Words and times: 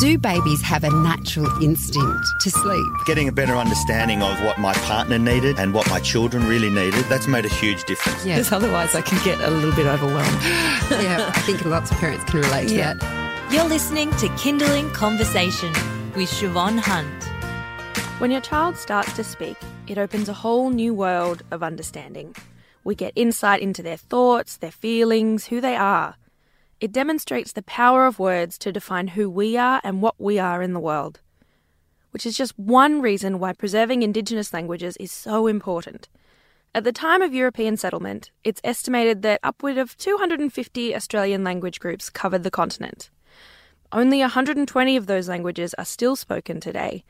Do 0.00 0.18
babies 0.18 0.60
have 0.62 0.82
a 0.84 0.90
natural 0.90 1.46
instinct 1.62 2.26
to 2.40 2.50
sleep? 2.50 2.86
Getting 3.06 3.28
a 3.28 3.32
better 3.32 3.54
understanding 3.56 4.22
of 4.22 4.42
what 4.42 4.58
my 4.58 4.72
partner 4.74 5.18
needed 5.18 5.58
and 5.58 5.72
what 5.72 5.88
my 5.88 6.00
children 6.00 6.46
really 6.46 6.68
needed, 6.68 7.04
that's 7.04 7.28
made 7.28 7.44
a 7.44 7.48
huge 7.48 7.84
difference. 7.84 8.24
Because 8.24 8.50
otherwise 8.52 8.94
I 8.94 9.02
can 9.02 9.22
get 9.24 9.40
a 9.40 9.50
little 9.50 9.72
bit 9.72 9.86
overwhelmed. 9.86 10.42
yeah, 10.90 11.30
I 11.34 11.40
think 11.42 11.64
lots 11.64 11.90
of 11.92 11.96
parents 11.98 12.24
can 12.24 12.40
relate 12.40 12.68
to 12.68 12.74
Yeah. 12.74 12.94
that. 12.94 13.52
You're 13.52 13.64
listening 13.68 14.10
to 14.16 14.28
Kindling 14.36 14.90
Conversation 14.90 15.72
with 16.16 16.28
Siobhan 16.28 16.78
Hunt. 16.80 17.24
When 18.20 18.30
your 18.30 18.40
child 18.40 18.76
starts 18.76 19.12
to 19.14 19.24
speak, 19.24 19.56
it 19.86 19.96
opens 19.96 20.28
a 20.28 20.34
whole 20.34 20.70
new 20.70 20.92
world 20.92 21.42
of 21.50 21.62
understanding. 21.62 22.34
We 22.82 22.94
get 22.94 23.12
insight 23.16 23.62
into 23.62 23.82
their 23.82 23.96
thoughts, 23.96 24.56
their 24.56 24.72
feelings, 24.72 25.46
who 25.46 25.60
they 25.60 25.76
are. 25.76 26.16
It 26.84 26.92
demonstrates 26.92 27.52
the 27.52 27.62
power 27.62 28.04
of 28.04 28.18
words 28.18 28.58
to 28.58 28.70
define 28.70 29.08
who 29.08 29.30
we 29.30 29.56
are 29.56 29.80
and 29.82 30.02
what 30.02 30.16
we 30.20 30.38
are 30.38 30.60
in 30.60 30.74
the 30.74 30.78
world. 30.78 31.22
Which 32.10 32.26
is 32.26 32.36
just 32.36 32.58
one 32.58 33.00
reason 33.00 33.38
why 33.38 33.54
preserving 33.54 34.02
Indigenous 34.02 34.52
languages 34.52 34.98
is 34.98 35.10
so 35.10 35.46
important. 35.46 36.10
At 36.74 36.84
the 36.84 36.92
time 36.92 37.22
of 37.22 37.32
European 37.32 37.78
settlement, 37.78 38.32
it's 38.44 38.60
estimated 38.62 39.22
that 39.22 39.40
upward 39.42 39.78
of 39.78 39.96
250 39.96 40.94
Australian 40.94 41.42
language 41.42 41.80
groups 41.80 42.10
covered 42.10 42.42
the 42.42 42.50
continent. 42.50 43.08
Only 43.90 44.18
120 44.18 44.94
of 44.98 45.06
those 45.06 45.26
languages 45.26 45.72
are 45.78 45.86
still 45.86 46.16
spoken 46.16 46.60
today. 46.60 47.06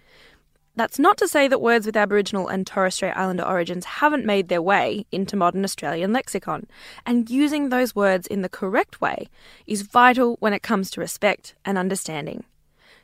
That's 0.77 0.99
not 0.99 1.17
to 1.19 1.29
say 1.29 1.47
that 1.47 1.61
words 1.61 1.87
with 1.87 1.97
Aboriginal 1.97 2.49
and 2.49 2.67
Torres 2.67 2.97
Strait 2.97 3.17
Islander 3.17 3.45
origins 3.45 3.85
haven't 3.85 4.27
made 4.27 4.49
their 4.49 4.61
way 4.61 5.07
into 5.13 5.37
modern 5.37 5.63
Australian 5.63 6.13
lexicon, 6.13 6.67
and 7.07 7.31
using 7.31 7.69
those 7.69 7.95
words 7.95 8.27
in 8.27 8.43
the 8.43 8.49
correct 8.49 9.01
way 9.01 9.29
is 9.69 9.83
vital 9.83 10.37
when 10.41 10.53
it 10.53 10.65
comes 10.65 10.91
to 10.91 11.01
respect 11.01 11.55
and 11.65 11.79
understanding. 11.79 12.43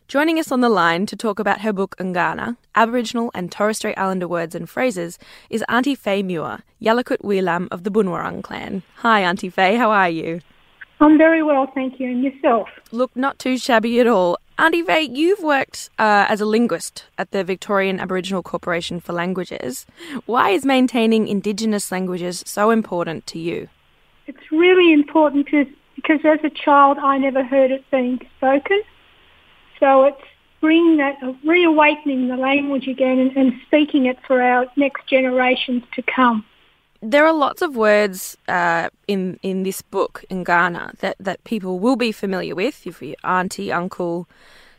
Joining 0.09 0.41
us 0.41 0.51
on 0.51 0.61
the 0.61 0.69
line 0.69 1.07
to 1.07 1.15
talk 1.15 1.39
about 1.39 1.61
her 1.61 1.73
book 1.73 1.95
Nganga, 2.01 2.57
Aboriginal 2.75 3.31
and 3.33 3.53
Torres 3.53 3.77
Strait 3.77 3.97
Islander 3.97 4.27
Words 4.27 4.57
and 4.57 4.69
Phrases, 4.69 5.21
is 5.49 5.65
Auntie 5.69 5.95
Faye 5.95 6.25
Muir, 6.25 6.65
Yalukit 6.83 7.23
Weelam 7.23 7.69
of 7.71 7.85
the 7.85 7.91
Boonwurrung 7.91 8.43
clan. 8.43 8.83
Hi, 8.97 9.21
Auntie 9.21 9.49
Faye, 9.49 9.77
how 9.77 9.93
are 9.93 10.11
you? 10.11 10.41
I'm 10.99 11.17
very 11.17 11.45
well, 11.45 11.71
thank 11.73 12.01
you. 12.01 12.11
And 12.11 12.25
yourself? 12.25 12.69
Look, 12.91 13.15
not 13.15 13.39
too 13.39 13.57
shabby 13.57 14.01
at 14.01 14.09
all. 14.09 14.39
Auntie 14.61 14.83
Faye, 14.83 15.09
you've 15.11 15.43
worked 15.43 15.89
uh, 15.99 16.27
as 16.29 16.43
a 16.43 16.45
linguist 16.45 17.07
at 17.17 17.31
the 17.31 17.43
Victorian 17.43 17.99
Aboriginal 17.99 18.43
Corporation 18.43 19.01
for 19.01 19.15
Languages. 19.15 19.87
Why 20.27 20.51
is 20.51 20.67
maintaining 20.67 21.29
Indigenous 21.29 21.91
languages 21.91 22.43
so 22.47 22.69
important 22.69 23.27
to 23.29 23.39
you? 23.39 23.71
It's 24.27 24.53
really 24.53 24.93
important 24.93 25.47
to, 25.49 25.65
because 25.97 26.21
as 26.25 26.41
a 26.45 26.51
child 26.51 26.99
I 26.99 27.17
never 27.17 27.43
heard 27.43 27.71
it 27.71 27.91
being 27.91 28.21
spoken. 28.37 28.83
So 29.79 30.05
it's 30.05 30.21
bringing 30.61 30.99
that, 30.99 31.17
reawakening 31.43 32.29
the 32.29 32.37
language 32.37 32.87
again 32.87 33.19
and, 33.19 33.35
and 33.35 33.55
speaking 33.67 34.05
it 34.05 34.19
for 34.27 34.43
our 34.43 34.67
next 34.77 35.07
generations 35.07 35.85
to 35.95 36.03
come. 36.03 36.45
There 37.03 37.25
are 37.27 37.33
lots 37.33 37.63
of 37.63 37.77
words 37.77 38.37
uh, 38.47 38.91
in 39.09 39.39
in 39.43 39.63
this 39.63 39.81
book 39.81 40.25
in 40.29 40.45
Nganga 40.45 40.99
that, 40.99 41.17
that 41.19 41.43
people 41.45 41.79
will 41.79 41.97
be 41.97 42.13
familiar 42.13 42.55
with. 42.55 42.87
If 42.87 43.01
you 43.01 43.15
auntie, 43.25 43.73
uncle, 43.73 44.29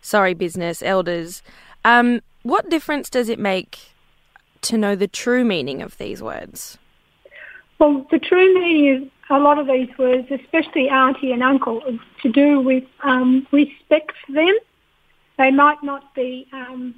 sorry, 0.02 0.36
business, 0.36 0.84
elders. 0.84 1.42
Um, 1.84 2.22
what 2.44 2.70
difference 2.70 3.10
does 3.10 3.30
it 3.30 3.40
make 3.40 3.80
to 4.62 4.78
know 4.78 4.96
the 4.96 5.08
true 5.08 5.44
meaning 5.44 5.82
of 5.82 5.98
these 5.98 6.22
words? 6.22 6.78
Well, 7.80 8.06
the 8.12 8.20
true 8.20 8.54
meaning 8.54 9.12
of 9.30 9.42
a 9.42 9.44
lot 9.44 9.58
of 9.58 9.66
these 9.66 9.90
words, 9.98 10.28
especially 10.30 10.90
auntie 10.90 11.32
and 11.32 11.42
uncle, 11.42 11.84
is 11.86 12.00
to 12.22 12.30
do 12.32 12.60
with 12.60 12.84
um, 13.04 13.48
respect 13.52 14.14
for 14.26 14.34
them. 14.34 14.56
They 15.38 15.50
might 15.50 15.82
not 15.82 16.14
be 16.14 16.48
um, 16.54 16.94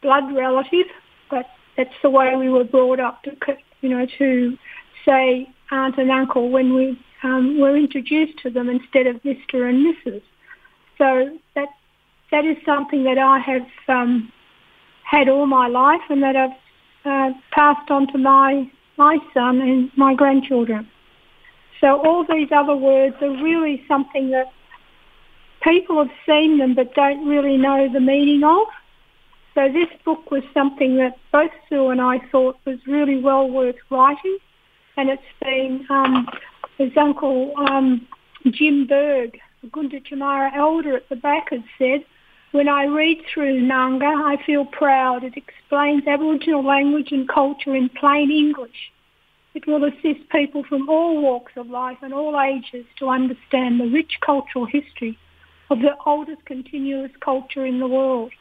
blood 0.00 0.34
relative, 0.34 0.86
but 1.28 1.50
that's 1.76 1.94
the 2.00 2.08
way 2.08 2.34
we 2.36 2.48
were 2.48 2.64
brought 2.64 3.00
up 3.00 3.22
to, 3.24 3.36
you 3.84 3.90
know, 3.90 4.06
to 4.18 4.56
say 5.04 5.46
aunt 5.70 5.98
and 5.98 6.10
uncle 6.10 6.48
when 6.48 6.74
we 6.74 6.98
um, 7.22 7.60
were 7.60 7.76
introduced 7.76 8.38
to 8.38 8.50
them 8.50 8.70
instead 8.70 9.06
of 9.06 9.16
Mr. 9.22 9.68
and 9.68 9.86
Mrs. 9.86 10.22
So 10.96 11.38
that 11.54 11.68
that 12.30 12.46
is 12.46 12.56
something 12.64 13.04
that 13.04 13.18
I 13.18 13.38
have 13.40 13.66
um, 13.88 14.32
had 15.02 15.28
all 15.28 15.46
my 15.46 15.68
life 15.68 16.00
and 16.08 16.22
that 16.22 16.34
I've 16.34 16.56
uh, 17.04 17.36
passed 17.52 17.90
on 17.90 18.10
to 18.12 18.18
my 18.18 18.70
my 18.96 19.18
son 19.34 19.60
and 19.60 19.90
my 19.96 20.14
grandchildren. 20.14 20.88
So 21.80 22.00
all 22.00 22.24
these 22.24 22.48
other 22.50 22.74
words 22.74 23.16
are 23.20 23.42
really 23.42 23.84
something 23.86 24.30
that 24.30 24.46
people 25.62 25.98
have 25.98 26.14
seen 26.26 26.56
them 26.56 26.74
but 26.74 26.94
don't 26.94 27.26
really 27.26 27.58
know 27.58 27.92
the 27.92 28.00
meaning 28.00 28.44
of. 28.44 28.66
So 29.54 29.68
this 29.68 29.88
book 30.04 30.32
was 30.32 30.42
something 30.52 30.96
that 30.96 31.16
both 31.30 31.52
Sue 31.68 31.90
and 31.90 32.00
I 32.00 32.18
thought 32.32 32.56
was 32.64 32.78
really 32.86 33.20
well 33.20 33.48
worth 33.48 33.76
writing, 33.88 34.38
and 34.96 35.08
it's 35.08 35.22
been, 35.40 35.86
um, 35.90 36.26
as 36.80 36.90
Uncle 36.96 37.54
um, 37.56 38.06
Jim 38.50 38.86
Berg, 38.86 39.38
the 39.62 39.68
Gunda 39.68 40.00
elder 40.54 40.96
at 40.96 41.08
the 41.08 41.16
back, 41.16 41.50
has 41.50 41.62
said, 41.78 42.04
when 42.50 42.68
I 42.68 42.84
read 42.84 43.18
through 43.32 43.62
Nganga, 43.62 44.24
I 44.24 44.44
feel 44.44 44.64
proud. 44.64 45.24
It 45.24 45.36
explains 45.36 46.06
Aboriginal 46.06 46.64
language 46.64 47.10
and 47.10 47.28
culture 47.28 47.74
in 47.74 47.88
plain 47.88 48.30
English. 48.30 48.92
It 49.54 49.66
will 49.66 49.84
assist 49.84 50.28
people 50.30 50.64
from 50.68 50.88
all 50.88 51.20
walks 51.20 51.52
of 51.56 51.68
life 51.68 51.98
and 52.02 52.12
all 52.12 52.40
ages 52.40 52.86
to 52.98 53.08
understand 53.08 53.80
the 53.80 53.86
rich 53.86 54.18
cultural 54.24 54.66
history 54.66 55.18
of 55.70 55.78
the 55.78 55.96
oldest 56.06 56.44
continuous 56.44 57.10
culture 57.20 57.64
in 57.64 57.78
the 57.78 57.88
world. 57.88 58.32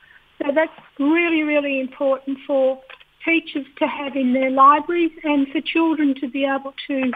So 0.44 0.52
that's 0.54 0.74
really, 1.00 1.44
really 1.44 1.80
important 1.80 2.38
for 2.46 2.82
teachers 3.24 3.66
to 3.78 3.88
have 3.88 4.18
in 4.18 4.34
their 4.34 4.52
libraries 4.52 5.12
and 5.24 5.48
for 5.48 5.62
children 5.62 6.14
to 6.16 6.28
be 6.28 6.44
able 6.44 6.74
to 6.88 7.14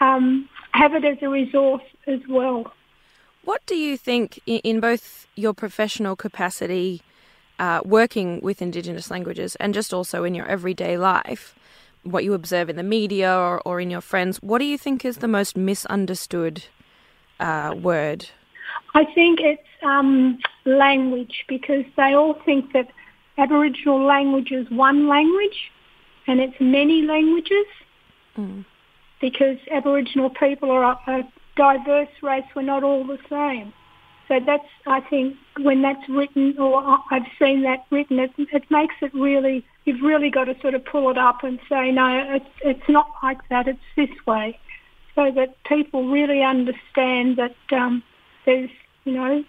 um, 0.00 0.48
have 0.72 0.94
it 0.94 1.04
as 1.04 1.18
a 1.20 1.28
resource 1.28 1.82
as 2.06 2.20
well. 2.28 2.72
What 3.44 3.64
do 3.66 3.76
you 3.76 3.98
think, 3.98 4.40
in 4.46 4.80
both 4.80 5.26
your 5.36 5.52
professional 5.52 6.16
capacity, 6.16 7.02
uh, 7.58 7.80
working 7.84 8.40
with 8.40 8.62
Indigenous 8.62 9.10
languages, 9.10 9.54
and 9.56 9.74
just 9.74 9.92
also 9.92 10.24
in 10.24 10.34
your 10.34 10.46
everyday 10.46 10.96
life, 10.96 11.54
what 12.02 12.24
you 12.24 12.32
observe 12.32 12.70
in 12.70 12.76
the 12.76 12.82
media 12.82 13.32
or, 13.36 13.60
or 13.66 13.80
in 13.80 13.90
your 13.90 14.00
friends, 14.00 14.38
what 14.38 14.58
do 14.58 14.64
you 14.64 14.78
think 14.78 15.04
is 15.04 15.18
the 15.18 15.28
most 15.28 15.56
misunderstood 15.56 16.64
uh, 17.38 17.74
word? 17.76 18.30
I 18.96 19.04
think 19.14 19.40
it's 19.42 19.62
um, 19.82 20.38
language 20.64 21.44
because 21.48 21.84
they 21.98 22.14
all 22.14 22.34
think 22.46 22.72
that 22.72 22.88
Aboriginal 23.36 24.02
language 24.02 24.52
is 24.52 24.66
one 24.70 25.06
language 25.06 25.70
and 26.26 26.40
it's 26.40 26.56
many 26.60 27.02
languages 27.02 27.66
because 29.20 29.58
Aboriginal 29.70 30.30
people 30.30 30.70
are 30.70 30.84
a, 30.84 31.10
a 31.18 31.22
diverse 31.56 32.08
race. 32.22 32.44
We're 32.54 32.62
not 32.62 32.82
all 32.84 33.06
the 33.06 33.18
same. 33.28 33.74
So 34.28 34.40
that's, 34.44 34.64
I 34.86 35.00
think, 35.00 35.36
when 35.60 35.82
that's 35.82 36.08
written, 36.08 36.56
or 36.58 36.98
I've 37.10 37.28
seen 37.38 37.62
that 37.64 37.84
written, 37.90 38.18
it, 38.18 38.30
it 38.38 38.64
makes 38.70 38.94
it 39.02 39.12
really, 39.14 39.64
you've 39.84 40.00
really 40.02 40.30
got 40.30 40.44
to 40.44 40.58
sort 40.60 40.72
of 40.72 40.84
pull 40.86 41.10
it 41.10 41.18
up 41.18 41.44
and 41.44 41.60
say, 41.68 41.92
no, 41.92 42.34
it's, 42.34 42.50
it's 42.64 42.88
not 42.88 43.08
like 43.22 43.38
that, 43.50 43.68
it's 43.68 43.78
this 43.94 44.10
way. 44.26 44.58
So 45.14 45.30
that 45.36 45.62
people 45.64 46.10
really 46.10 46.42
understand 46.42 47.36
that 47.36 47.56
um, 47.72 48.02
there's, 48.46 48.70
you 49.06 49.12
know, 49.12 49.44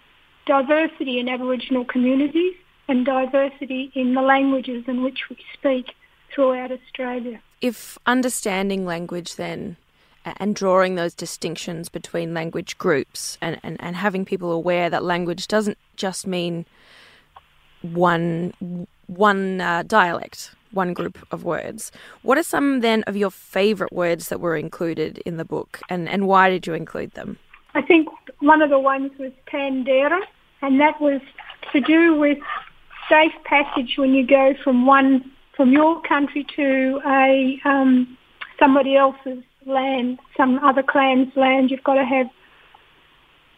diversity 0.46 1.18
in 1.18 1.28
Aboriginal 1.28 1.84
communities 1.84 2.54
and 2.88 3.04
diversity 3.04 3.92
in 3.94 4.14
the 4.14 4.22
languages 4.22 4.84
in 4.86 5.02
which 5.02 5.28
we 5.28 5.36
speak 5.52 5.94
throughout 6.34 6.72
Australia. 6.72 7.40
If 7.60 7.98
understanding 8.06 8.86
language 8.86 9.36
then 9.36 9.76
and 10.24 10.54
drawing 10.54 10.94
those 10.94 11.14
distinctions 11.14 11.88
between 11.88 12.34
language 12.34 12.78
groups 12.78 13.38
and, 13.40 13.58
and, 13.62 13.76
and 13.80 13.96
having 13.96 14.24
people 14.24 14.52
aware 14.52 14.90
that 14.90 15.02
language 15.02 15.48
doesn't 15.48 15.78
just 15.96 16.26
mean 16.26 16.66
one 17.82 18.86
one 19.06 19.60
uh, 19.60 19.82
dialect, 19.84 20.54
one 20.72 20.92
group 20.92 21.18
of 21.30 21.42
words. 21.42 21.90
What 22.22 22.36
are 22.36 22.42
some 22.42 22.80
then 22.80 23.02
of 23.04 23.16
your 23.16 23.30
favourite 23.30 23.92
words 23.92 24.28
that 24.28 24.38
were 24.38 24.54
included 24.56 25.18
in 25.24 25.38
the 25.38 25.44
book, 25.44 25.80
and, 25.88 26.08
and 26.08 26.26
why 26.26 26.50
did 26.50 26.66
you 26.66 26.74
include 26.74 27.12
them? 27.12 27.38
I 27.74 27.80
think 27.80 28.08
one 28.40 28.62
of 28.62 28.70
the 28.70 28.78
ones 28.78 29.10
was 29.18 29.32
Pandera, 29.52 30.20
and 30.62 30.80
that 30.80 31.00
was 31.00 31.20
to 31.72 31.80
do 31.80 32.14
with 32.16 32.38
safe 33.08 33.32
passage 33.44 33.94
when 33.96 34.14
you 34.14 34.26
go 34.26 34.54
from 34.62 34.86
one 34.86 35.30
from 35.56 35.72
your 35.72 36.00
country 36.02 36.46
to 36.54 37.00
a 37.06 37.60
um, 37.64 38.16
somebody 38.60 38.96
else's 38.96 39.42
land, 39.66 40.18
some 40.36 40.58
other 40.60 40.82
clan's 40.82 41.34
land. 41.36 41.70
You've 41.70 41.84
got 41.84 41.94
to 41.94 42.04
have 42.04 42.26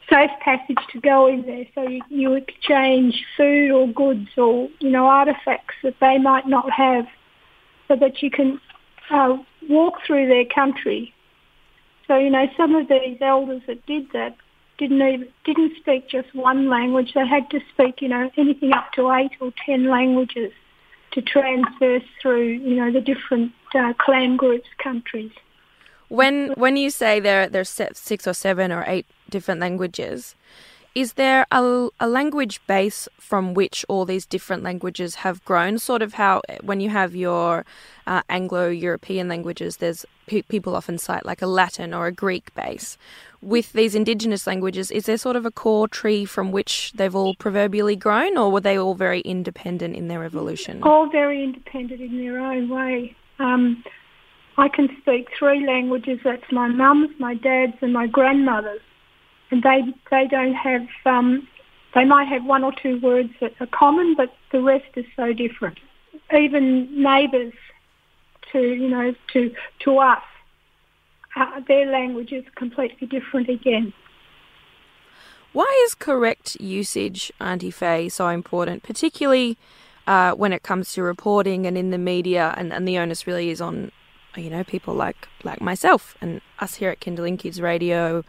safe 0.09 0.31
passage 0.41 0.79
to 0.93 1.01
go 1.01 1.27
in 1.27 1.43
there, 1.43 1.67
so 1.75 1.83
you, 1.83 2.03
you 2.09 2.33
exchange 2.35 3.25
food 3.37 3.71
or 3.71 3.87
goods 3.89 4.29
or 4.37 4.69
you 4.79 4.91
know 4.91 5.07
artifacts 5.07 5.75
that 5.83 5.97
they 6.01 6.19
might 6.19 6.49
not 6.49 6.71
have, 6.71 7.07
so 7.89 7.97
that 7.97 8.23
you 8.23 8.31
can 8.31 8.61
uh, 9.11 9.37
walk 9.69 9.99
through 10.07 10.29
their 10.29 10.47
country 10.47 11.13
so, 12.11 12.19
you 12.19 12.29
know, 12.29 12.49
some 12.57 12.75
of 12.75 12.89
these 12.89 13.19
elders 13.21 13.63
that 13.69 13.87
did 13.87 14.11
that 14.15 14.35
didn't 14.81 15.03
even 15.03 15.29
didn't 15.45 15.77
speak 15.77 16.09
just 16.09 16.35
one 16.35 16.69
language. 16.69 17.13
They 17.15 17.27
had 17.27 17.49
to 17.51 17.61
speak, 17.73 18.01
you 18.01 18.09
know, 18.09 18.31
anything 18.37 18.73
up 18.73 18.93
to 18.95 19.13
eight 19.13 19.33
or 19.41 19.53
ten 19.65 19.89
languages 19.89 20.53
to 21.13 21.23
transverse 21.23 22.09
through, 22.21 22.47
you 22.47 22.77
know, 22.77 22.91
the 22.91 23.01
different 23.01 23.53
uh, 23.75 23.93
clan 23.99 24.37
groups, 24.37 24.69
countries. 24.83 25.33
When 26.09 26.53
when 26.57 26.77
you 26.77 26.91
say 26.91 27.21
there 27.21 27.49
there's 27.49 27.69
six 27.69 28.27
or 28.27 28.33
seven 28.33 28.73
or 28.73 28.85
eight 28.87 29.07
different 29.29 29.61
languages, 29.61 30.35
is 30.95 31.15
there 31.15 31.47
a, 31.53 31.89
a 32.01 32.09
language 32.09 32.61
base 32.67 33.09
from 33.19 33.55
which 33.55 33.85
all 33.89 34.05
these 34.05 34.27
different 34.27 34.63
languages 34.63 35.17
have 35.17 35.45
grown? 35.45 35.79
Sort 35.79 36.03
of 36.03 36.15
how 36.15 36.43
when 36.63 36.81
you 36.81 36.91
have 36.91 37.15
your 37.15 37.65
uh, 38.07 38.23
Anglo-European 38.29 39.29
languages, 39.29 39.77
there's 39.77 40.05
pe- 40.27 40.43
people 40.43 40.75
often 40.75 40.99
cite 40.99 41.25
like 41.25 41.43
a 41.43 41.47
Latin 41.47 41.95
or 41.95 42.07
a 42.07 42.13
Greek 42.13 42.53
base. 42.55 42.99
With 43.41 43.73
these 43.73 43.95
indigenous 43.95 44.47
languages, 44.47 44.91
is 44.91 45.07
there 45.07 45.17
sort 45.17 45.37
of 45.37 45.47
a 45.47 45.51
core 45.51 45.89
tree 45.89 46.25
from 46.25 46.51
which 46.51 46.93
they've 46.97 47.15
all 47.15 47.35
proverbially 47.35 47.97
grown, 47.97 48.37
or 48.37 48.51
were 48.51 48.61
they 48.61 48.79
all 48.79 48.95
very 48.95 49.21
independent 49.21 49.95
in 49.95 50.09
their 50.09 50.25
evolution? 50.25 50.83
All 50.83 51.09
very 51.09 51.43
independent 51.45 52.01
in 52.01 52.19
their 52.19 52.41
own 52.41 52.69
way. 52.69 53.15
Um, 53.39 53.85
I 54.59 54.69
can 54.69 54.89
speak 55.01 55.29
three 55.39 55.65
languages. 55.67 56.19
That's 56.25 56.53
my 56.53 56.69
mum's, 56.69 57.11
my 57.19 57.35
dad's, 57.35 57.79
and 57.81 57.93
my 57.93 58.07
grandmother's 58.09 58.83
and 59.51 59.63
they 59.63 59.83
they 60.11 60.27
don't 60.27 60.55
have 60.55 60.87
um, 61.07 61.47
they 61.95 62.05
might 62.05 62.29
have 62.29 62.45
one 62.45 62.65
or 62.65 62.73
two 62.73 63.01
words 63.01 63.31
that 63.41 63.53
are 63.61 63.67
common, 63.67 64.15
but 64.15 64.35
the 64.53 64.61
rest 64.61 64.87
is 64.97 65.05
so 65.17 65.33
different. 65.33 65.79
Even 66.37 67.03
neighbours 67.03 67.53
to 68.53 68.61
you 68.61 68.89
know 68.89 69.15
to 69.33 69.55
to 69.81 69.99
us, 69.99 70.23
uh, 71.37 71.61
their 71.67 71.87
language 71.87 72.33
is 72.33 72.45
completely 72.55 73.07
different 73.07 73.49
again. 73.49 73.93
Why 75.53 75.83
is 75.85 75.97
correct 75.97 76.61
usage, 76.61 77.33
Auntie 77.41 77.73
Faye, 77.73 78.09
so 78.09 78.29
important, 78.29 78.85
particularly 78.85 79.59
uh, 80.07 80.33
when 80.33 80.53
it 80.53 80.63
comes 80.63 80.93
to 80.93 81.03
reporting 81.03 81.67
and 81.67 81.77
in 81.77 81.91
the 81.91 81.99
media, 81.99 82.55
and, 82.57 82.73
and 82.73 82.87
the 82.87 82.99
onus 82.99 83.27
really 83.27 83.51
is 83.51 83.61
on 83.61 83.91
you 84.37 84.51
know 84.51 84.65
people 84.65 84.95
like 84.95 85.29
like 85.45 85.61
myself 85.61 86.17
and 86.21 86.41
us 86.61 86.77
here 86.77 86.91
at 86.91 87.01
Kindling 87.01 87.37
Kids 87.37 87.61
Radio 87.61 88.25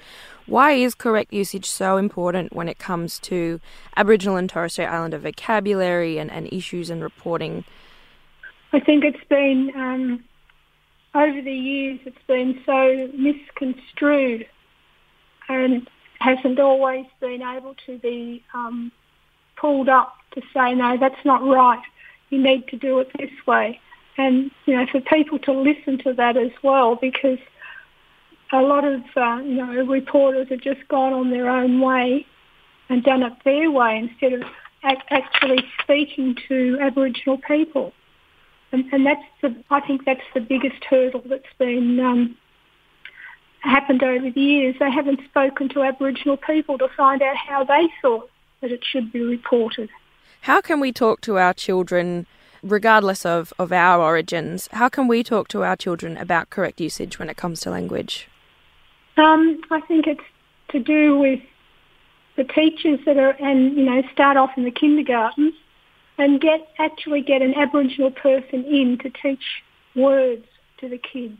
why 0.51 0.73
is 0.73 0.95
correct 0.95 1.31
usage 1.31 1.65
so 1.65 1.97
important 1.97 2.53
when 2.53 2.67
it 2.67 2.79
comes 2.79 3.19
to 3.19 3.59
Aboriginal 3.95 4.37
and 4.37 4.49
Torres 4.49 4.73
Strait 4.73 4.87
Islander 4.87 5.17
vocabulary 5.17 6.17
and, 6.17 6.31
and 6.31 6.51
issues 6.51 6.89
and 6.89 7.01
reporting? 7.01 7.63
I 8.73 8.79
think 8.79 9.03
it's 9.03 9.23
been, 9.29 9.71
um, 9.75 10.23
over 11.13 11.41
the 11.41 11.53
years, 11.53 11.99
it's 12.05 12.21
been 12.27 12.61
so 12.65 13.09
misconstrued 13.15 14.45
and 15.47 15.89
hasn't 16.19 16.59
always 16.59 17.05
been 17.19 17.41
able 17.41 17.75
to 17.85 17.97
be 17.99 18.43
um, 18.53 18.91
pulled 19.55 19.89
up 19.89 20.15
to 20.31 20.41
say, 20.53 20.73
no, 20.73 20.97
that's 20.97 21.23
not 21.23 21.45
right. 21.45 21.83
You 22.29 22.41
need 22.41 22.67
to 22.69 22.77
do 22.77 22.99
it 22.99 23.09
this 23.17 23.31
way. 23.45 23.79
And, 24.21 24.51
you 24.65 24.75
know, 24.75 24.85
for 24.91 25.01
people 25.01 25.39
to 25.39 25.51
listen 25.51 25.97
to 25.99 26.13
that 26.13 26.37
as 26.37 26.51
well 26.61 26.95
because 26.95 27.39
a 28.51 28.61
lot 28.61 28.83
of 28.83 29.01
uh, 29.15 29.37
you 29.37 29.55
know 29.55 29.85
reporters 29.85 30.49
have 30.49 30.59
just 30.61 30.85
gone 30.89 31.13
on 31.13 31.31
their 31.31 31.49
own 31.49 31.79
way 31.79 32.25
and 32.89 33.03
done 33.03 33.23
it 33.23 33.33
their 33.45 33.71
way 33.71 33.97
instead 33.97 34.33
of 34.33 34.43
actually 34.83 35.63
speaking 35.81 36.35
to 36.47 36.77
Aboriginal 36.81 37.37
people. 37.37 37.93
And, 38.71 38.85
and 38.91 39.05
that's 39.05 39.23
the, 39.41 39.55
I 39.69 39.79
think 39.81 40.05
that's 40.05 40.21
the 40.33 40.39
biggest 40.39 40.83
hurdle 40.89 41.23
that's 41.25 41.53
been 41.57 41.99
um, 41.99 42.37
happened 43.59 44.03
over 44.03 44.29
the 44.29 44.41
years. 44.41 44.75
They 44.79 44.91
haven't 44.91 45.21
spoken 45.25 45.69
to 45.69 45.83
Aboriginal 45.83 46.37
people 46.37 46.77
to 46.79 46.87
find 46.97 47.21
out 47.21 47.35
how 47.37 47.63
they 47.63 47.89
thought 48.01 48.29
that 48.61 48.71
it 48.71 48.83
should 48.83 49.11
be 49.11 49.21
reported. 49.21 49.89
How 50.41 50.61
can 50.61 50.79
we 50.79 50.91
talk 50.91 51.21
to 51.21 51.37
our 51.37 51.53
children, 51.53 52.25
regardless 52.63 53.25
of, 53.25 53.53
of 53.57 53.71
our 53.71 54.01
origins, 54.01 54.67
how 54.71 54.89
can 54.89 55.07
we 55.07 55.23
talk 55.23 55.47
to 55.49 55.63
our 55.63 55.75
children 55.75 56.17
about 56.17 56.49
correct 56.49 56.79
usage 56.79 57.19
when 57.19 57.29
it 57.29 57.37
comes 57.37 57.61
to 57.61 57.69
language? 57.69 58.27
Um, 59.17 59.61
I 59.69 59.81
think 59.81 60.07
it's 60.07 60.21
to 60.69 60.79
do 60.79 61.17
with 61.17 61.39
the 62.37 62.43
teachers 62.43 62.99
that 63.05 63.17
are, 63.17 63.31
and 63.31 63.75
you 63.75 63.83
know, 63.83 64.01
start 64.11 64.37
off 64.37 64.51
in 64.57 64.63
the 64.63 64.71
kindergarten 64.71 65.53
and 66.17 66.39
get 66.39 66.67
actually 66.79 67.21
get 67.21 67.41
an 67.41 67.53
Aboriginal 67.55 68.11
person 68.11 68.63
in 68.65 68.97
to 68.99 69.09
teach 69.09 69.43
words 69.95 70.45
to 70.79 70.89
the 70.89 70.97
kids. 70.97 71.37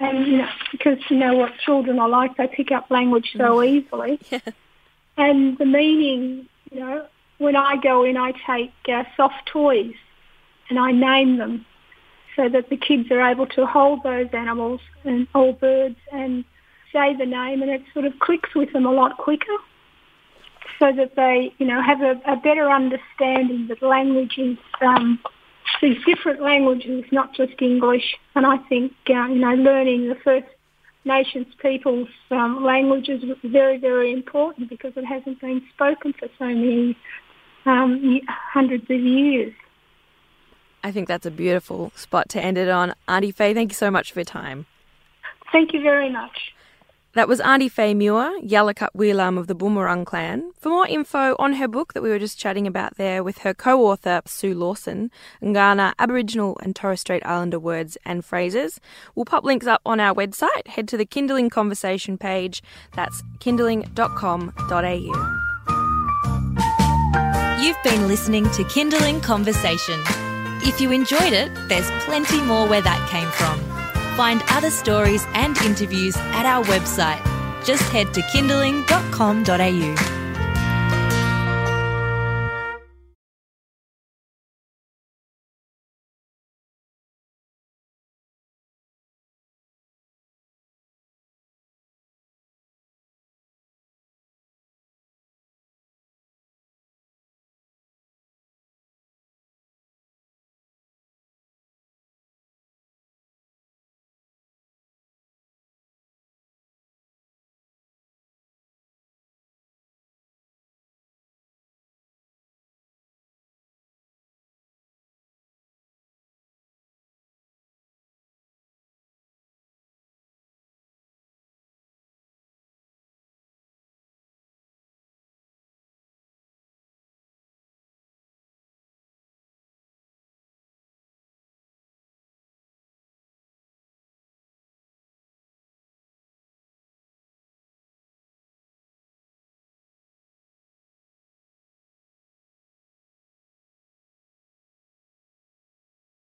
And 0.00 0.26
you 0.26 0.38
know, 0.38 0.48
because 0.72 0.98
you 1.08 1.16
know 1.16 1.34
what 1.34 1.52
children 1.64 1.98
are 1.98 2.08
like, 2.08 2.36
they 2.36 2.48
pick 2.48 2.72
up 2.72 2.90
language 2.90 3.30
so 3.36 3.58
mm. 3.58 3.68
easily. 3.68 4.20
Yeah. 4.30 4.52
And 5.18 5.58
the 5.58 5.66
meaning, 5.66 6.48
you 6.70 6.80
know, 6.80 7.06
when 7.36 7.54
I 7.54 7.76
go 7.76 8.02
in, 8.02 8.16
I 8.16 8.32
take 8.46 8.72
uh, 8.88 9.04
soft 9.14 9.44
toys 9.44 9.92
and 10.72 10.78
I 10.78 10.90
name 10.90 11.36
them 11.36 11.66
so 12.34 12.48
that 12.48 12.70
the 12.70 12.78
kids 12.78 13.10
are 13.10 13.20
able 13.20 13.46
to 13.48 13.66
hold 13.66 14.02
those 14.04 14.28
animals 14.32 14.80
and 15.04 15.28
all 15.34 15.52
birds 15.52 15.98
and 16.10 16.46
say 16.94 17.14
the 17.14 17.26
name 17.26 17.60
and 17.60 17.70
it 17.70 17.82
sort 17.92 18.06
of 18.06 18.18
clicks 18.20 18.54
with 18.54 18.72
them 18.72 18.86
a 18.86 18.90
lot 18.90 19.18
quicker 19.18 19.58
so 20.78 20.90
that 20.90 21.14
they, 21.14 21.52
you 21.58 21.66
know, 21.66 21.82
have 21.82 22.00
a, 22.00 22.18
a 22.26 22.36
better 22.36 22.70
understanding 22.70 23.68
that 23.68 23.82
language 23.82 24.38
is 24.38 24.56
um, 24.80 25.18
these 25.82 25.98
different 26.06 26.40
languages, 26.40 27.04
not 27.12 27.34
just 27.34 27.60
English. 27.60 28.16
And 28.34 28.46
I 28.46 28.56
think, 28.56 28.92
uh, 29.10 29.26
you 29.26 29.40
know, 29.40 29.52
learning 29.52 30.08
the 30.08 30.16
First 30.24 30.46
Nations 31.04 31.48
people's 31.60 32.08
um, 32.30 32.64
language 32.64 33.10
is 33.10 33.22
very, 33.44 33.76
very 33.76 34.10
important 34.10 34.70
because 34.70 34.94
it 34.96 35.04
hasn't 35.04 35.38
been 35.38 35.60
spoken 35.74 36.14
for 36.14 36.28
so 36.38 36.46
many 36.46 36.96
um, 37.66 38.20
hundreds 38.26 38.84
of 38.84 39.00
years. 39.00 39.52
I 40.84 40.90
think 40.90 41.08
that's 41.08 41.26
a 41.26 41.30
beautiful 41.30 41.92
spot 41.94 42.28
to 42.30 42.40
end 42.40 42.58
it 42.58 42.68
on. 42.68 42.94
Auntie 43.08 43.30
Faye, 43.30 43.54
thank 43.54 43.70
you 43.70 43.76
so 43.76 43.90
much 43.90 44.12
for 44.12 44.20
your 44.20 44.24
time. 44.24 44.66
Thank 45.52 45.72
you 45.72 45.82
very 45.82 46.10
much. 46.10 46.52
That 47.14 47.28
was 47.28 47.40
Auntie 47.40 47.68
Faye 47.68 47.92
Muir, 47.92 48.40
Yalukit 48.40 48.88
Weelam 48.96 49.36
of 49.38 49.46
the 49.46 49.54
Boonwurrung 49.54 50.06
clan. 50.06 50.50
For 50.58 50.70
more 50.70 50.86
info 50.86 51.36
on 51.38 51.52
her 51.54 51.68
book 51.68 51.92
that 51.92 52.02
we 52.02 52.08
were 52.08 52.18
just 52.18 52.38
chatting 52.38 52.66
about 52.66 52.96
there 52.96 53.22
with 53.22 53.38
her 53.38 53.52
co-author 53.52 54.22
Sue 54.24 54.54
Lawson, 54.54 55.10
Nganga, 55.42 55.92
Aboriginal 55.98 56.56
and 56.62 56.74
Torres 56.74 57.00
Strait 57.00 57.22
Islander 57.26 57.58
words 57.60 57.98
and 58.06 58.24
phrases, 58.24 58.80
we'll 59.14 59.26
pop 59.26 59.44
links 59.44 59.66
up 59.66 59.82
on 59.84 60.00
our 60.00 60.14
website. 60.14 60.66
Head 60.68 60.88
to 60.88 60.96
the 60.96 61.04
Kindling 61.04 61.50
Conversation 61.50 62.16
page. 62.16 62.62
That's 62.94 63.22
kindling.com.au. 63.40 65.38
You've 67.60 67.82
been 67.84 68.08
listening 68.08 68.50
to 68.52 68.64
Kindling 68.64 69.20
Conversation. 69.20 70.02
If 70.64 70.80
you 70.80 70.92
enjoyed 70.92 71.32
it, 71.32 71.50
there's 71.68 71.90
plenty 72.04 72.40
more 72.40 72.68
where 72.68 72.82
that 72.82 73.08
came 73.10 73.28
from. 73.30 73.58
Find 74.16 74.42
other 74.50 74.70
stories 74.70 75.24
and 75.34 75.56
interviews 75.58 76.16
at 76.16 76.46
our 76.46 76.64
website. 76.64 77.22
Just 77.64 77.82
head 77.90 78.14
to 78.14 78.22
kindling.com.au. 78.32 80.11